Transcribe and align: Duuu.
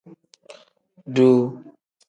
Duuu. 1.15 1.45